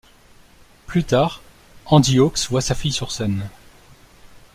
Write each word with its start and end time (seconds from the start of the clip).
Plus 0.87 1.03
tard, 1.03 1.43
Andy 1.85 2.17
Hawks 2.19 2.47
voit 2.49 2.61
sa 2.63 2.73
fille 2.73 2.91
sur 2.91 3.11
scène. 3.11 3.47